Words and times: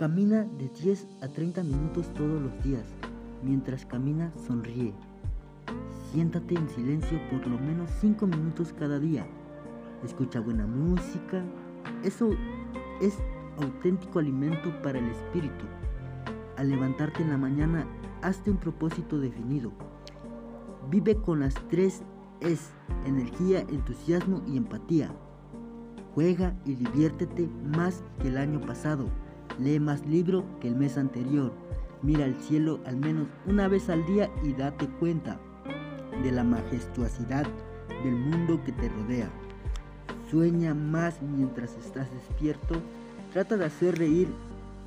Camina 0.00 0.44
de 0.58 0.66
10 0.82 1.06
a 1.20 1.28
30 1.28 1.62
minutos 1.62 2.10
todos 2.14 2.40
los 2.40 2.64
días. 2.64 2.86
Mientras 3.42 3.84
camina, 3.84 4.32
sonríe. 4.46 4.94
Siéntate 6.10 6.54
en 6.54 6.70
silencio 6.70 7.20
por 7.28 7.46
lo 7.46 7.58
menos 7.58 7.90
5 8.00 8.26
minutos 8.26 8.72
cada 8.72 8.98
día. 8.98 9.26
Escucha 10.02 10.40
buena 10.40 10.66
música. 10.66 11.44
Eso 12.02 12.30
es 13.02 13.18
auténtico 13.62 14.20
alimento 14.20 14.72
para 14.82 14.98
el 14.98 15.06
espíritu. 15.10 15.66
Al 16.56 16.70
levantarte 16.70 17.20
en 17.20 17.28
la 17.28 17.36
mañana, 17.36 17.86
hazte 18.22 18.50
un 18.50 18.56
propósito 18.56 19.18
definido. 19.18 19.70
Vive 20.90 21.14
con 21.16 21.40
las 21.40 21.52
tres 21.68 22.00
es 22.40 22.70
energía, 23.04 23.66
entusiasmo 23.68 24.40
y 24.46 24.56
empatía. 24.56 25.12
Juega 26.14 26.54
y 26.64 26.76
diviértete 26.76 27.50
más 27.76 28.02
que 28.22 28.28
el 28.28 28.38
año 28.38 28.62
pasado. 28.62 29.04
Lee 29.58 29.80
más 29.80 30.06
libro 30.06 30.44
que 30.60 30.68
el 30.68 30.76
mes 30.76 30.96
anterior. 30.96 31.52
Mira 32.02 32.24
al 32.24 32.34
cielo 32.36 32.80
al 32.86 32.96
menos 32.96 33.28
una 33.46 33.68
vez 33.68 33.90
al 33.90 34.06
día 34.06 34.30
y 34.42 34.52
date 34.52 34.86
cuenta 34.98 35.38
de 36.22 36.32
la 36.32 36.44
majestuosidad 36.44 37.46
del 38.04 38.14
mundo 38.14 38.62
que 38.64 38.72
te 38.72 38.88
rodea. 38.88 39.28
Sueña 40.30 40.74
más 40.74 41.20
mientras 41.22 41.76
estás 41.76 42.08
despierto. 42.12 42.76
Trata 43.32 43.56
de 43.56 43.64
hacer 43.66 43.98
reír 43.98 44.28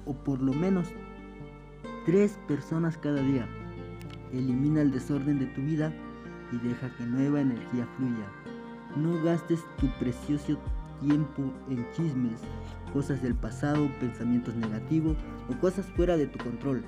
o 0.06 0.14
por 0.14 0.42
lo 0.42 0.54
menos 0.54 0.88
tres 2.06 2.38
personas 2.48 2.98
cada 2.98 3.22
día. 3.22 3.48
Elimina 4.32 4.82
el 4.82 4.92
desorden 4.92 5.40
de 5.40 5.46
tu 5.48 5.62
vida 5.62 5.94
y 6.52 6.58
deja 6.68 6.90
que 6.98 7.06
nueva 7.06 7.42
energía 7.42 7.88
fluya. 7.98 8.28
No 8.96 9.24
gastes 9.24 9.60
tu 9.80 9.88
precioso 10.00 10.58
tiempo 11.04 11.44
en 11.70 11.86
chismes, 11.92 12.40
cosas 12.92 13.22
del 13.22 13.36
pasado, 13.36 13.90
pensamientos 14.00 14.56
negativos 14.56 15.18
o 15.50 15.60
cosas 15.60 15.86
fuera 15.96 16.18
de 16.18 16.28
tu 16.28 16.44
control. 16.44 16.84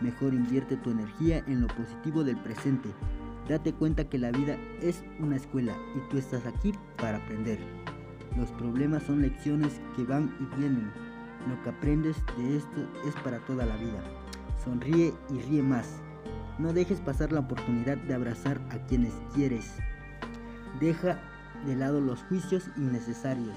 Mejor 0.00 0.34
invierte 0.34 0.76
tu 0.76 0.90
energía 0.90 1.42
en 1.46 1.60
lo 1.62 1.66
positivo 1.68 2.24
del 2.24 2.36
presente. 2.38 2.88
Date 3.48 3.72
cuenta 3.72 4.04
que 4.04 4.18
la 4.18 4.30
vida 4.30 4.56
es 4.80 5.02
una 5.18 5.36
escuela 5.36 5.74
y 5.96 6.10
tú 6.10 6.18
estás 6.18 6.46
aquí 6.46 6.72
para 6.96 7.18
aprender. 7.18 7.58
Los 8.36 8.50
problemas 8.52 9.02
son 9.02 9.22
lecciones 9.22 9.80
que 9.96 10.04
van 10.04 10.34
y 10.40 10.58
vienen. 10.58 10.90
Lo 11.48 11.60
que 11.62 11.70
aprendes 11.70 12.16
de 12.36 12.56
esto 12.56 12.86
es 13.06 13.14
para 13.22 13.38
toda 13.40 13.64
la 13.66 13.76
vida. 13.76 14.02
Sonríe 14.62 15.14
y 15.30 15.40
ríe 15.40 15.62
más. 15.62 16.00
No 16.58 16.72
dejes 16.72 17.00
pasar 17.00 17.32
la 17.32 17.40
oportunidad 17.40 17.96
de 17.96 18.14
abrazar 18.14 18.60
a 18.70 18.78
quienes 18.86 19.14
quieres. 19.34 19.76
Deja 20.80 21.20
de 21.66 21.76
lado 21.76 22.00
los 22.00 22.22
juicios 22.24 22.68
innecesarios. 22.76 23.54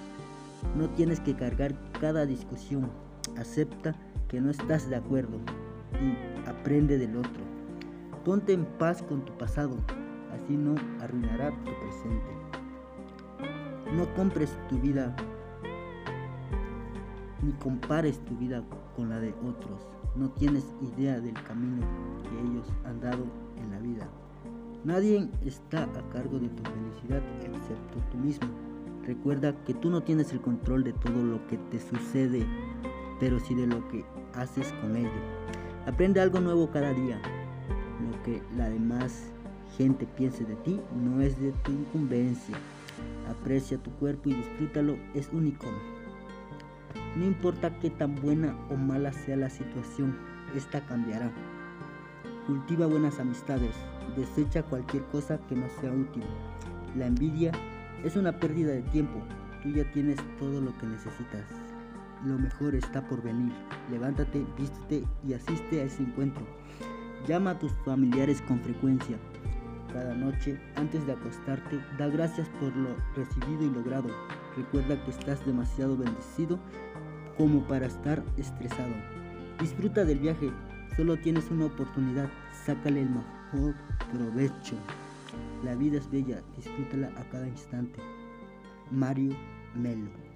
No 0.76 0.90
tienes 0.90 1.20
que 1.20 1.36
cargar 1.36 1.74
cada 2.00 2.26
discusión. 2.26 2.90
Acepta 3.38 3.96
que 4.28 4.42
no 4.42 4.50
estás 4.50 4.90
de 4.90 4.96
acuerdo 4.96 5.40
y 6.00 6.50
aprende 6.50 6.98
del 6.98 7.18
otro. 7.18 7.44
Ponte 8.26 8.54
en 8.54 8.66
paz 8.66 9.02
con 9.02 9.26
tu 9.26 9.38
pasado, 9.38 9.78
así 10.34 10.56
no 10.56 10.76
arruinará 11.02 11.50
tu 11.50 11.72
presente. 11.80 12.32
No 13.96 14.14
compres 14.16 14.56
tu 14.70 14.80
vida 14.80 15.16
ni 17.42 17.52
compares 17.54 18.20
tu 18.26 18.38
vida 18.38 18.64
con 18.96 19.10
la 19.10 19.20
de 19.20 19.34
otros. 19.44 19.88
No 20.16 20.30
tienes 20.30 20.64
idea 20.82 21.20
del 21.20 21.34
camino 21.44 21.86
que 22.24 22.40
ellos 22.40 22.68
han 22.86 23.00
dado 23.00 23.26
en 23.58 23.72
la 23.72 23.80
vida. 23.80 24.08
Nadie 24.84 25.30
está 25.46 25.84
a 25.84 26.10
cargo 26.10 26.40
de 26.40 26.50
tu 26.50 26.64
felicidad 26.64 27.22
mismo. 28.22 28.48
Recuerda 29.06 29.56
que 29.66 29.74
tú 29.74 29.90
no 29.90 30.04
tienes 30.04 30.32
el 30.32 30.42
control 30.42 30.84
de 30.84 30.94
todo 30.94 31.24
lo 31.24 31.46
que 31.48 31.58
te 31.58 31.80
sucede, 31.80 32.46
pero 33.20 33.40
sí 33.40 33.56
de 33.56 33.68
lo 33.68 33.88
que 33.90 34.06
haces 34.34 34.72
con 34.82 34.96
ello. 34.96 35.10
Aprende 35.88 36.22
algo 36.22 36.40
nuevo 36.40 36.70
cada 36.70 36.94
día. 36.94 37.20
Lo 38.00 38.24
que 38.24 38.42
la 38.56 38.70
demás 38.70 39.32
gente 39.78 40.06
piense 40.06 40.46
de 40.46 40.56
ti 40.58 40.80
no 40.96 41.22
es 41.22 41.40
de 41.40 41.52
tu 41.64 41.72
incumbencia. 41.72 42.56
Aprecia 43.30 43.78
tu 43.78 43.92
cuerpo 43.92 44.30
y 44.30 44.34
disfrútalo, 44.34 44.98
es 45.14 45.30
único. 45.34 45.68
No 47.16 47.26
importa 47.26 47.80
qué 47.80 47.90
tan 47.90 48.16
buena 48.16 48.56
o 48.70 48.76
mala 48.76 49.12
sea 49.12 49.36
la 49.36 49.50
situación, 49.50 50.18
esta 50.56 50.86
cambiará. 50.86 51.32
Cultiva 52.48 52.86
buenas 52.86 53.20
amistades, 53.20 53.76
desecha 54.16 54.64
cualquier 54.64 55.04
cosa 55.06 55.40
que 55.48 55.56
no 55.56 55.68
sea 55.80 55.92
útil. 55.92 56.24
La 56.96 57.08
envidia 57.08 57.52
es 58.04 58.16
una 58.16 58.40
pérdida 58.40 58.72
de 58.72 58.82
tiempo, 58.84 59.22
tú 59.62 59.70
ya 59.70 59.90
tienes 59.92 60.18
todo 60.40 60.62
lo 60.62 60.76
que 60.78 60.88
necesitas. 60.88 61.46
Lo 62.26 62.38
mejor 62.38 62.76
está 62.76 63.02
por 63.08 63.22
venir. 63.22 63.52
Levántate, 63.90 64.46
vístete 64.58 65.04
y 65.28 65.34
asiste 65.34 65.82
a 65.82 65.86
ese 65.86 66.04
encuentro. 66.04 66.46
Llama 67.28 67.52
a 67.52 67.60
tus 67.60 67.72
familiares 67.86 68.42
con 68.42 68.60
frecuencia. 68.60 69.18
Cada 69.92 70.14
noche, 70.14 70.60
antes 70.76 71.06
de 71.06 71.14
acostarte, 71.14 71.80
da 71.98 72.08
gracias 72.08 72.48
por 72.60 72.76
lo 72.76 72.90
recibido 73.16 73.64
y 73.66 73.70
logrado. 73.70 74.10
Recuerda 74.56 75.04
que 75.04 75.12
estás 75.12 75.46
demasiado 75.46 75.98
bendecido 75.98 76.60
como 77.38 77.68
para 77.68 77.88
estar 77.88 78.24
estresado. 78.38 78.94
Disfruta 79.60 80.06
del 80.06 80.20
viaje, 80.20 80.52
solo 80.96 81.18
tienes 81.18 81.50
una 81.52 81.66
oportunidad, 81.66 82.30
sácale 82.66 83.02
el 83.02 83.10
mejor 83.10 83.76
provecho. 84.12 84.76
La 85.64 85.76
vida 85.76 85.98
es 86.00 86.10
bella, 86.10 86.42
disfrútala 86.56 87.12
a 87.18 87.30
cada 87.30 87.48
instante. 87.48 88.00
Mario 88.90 89.36
Melo 89.76 90.31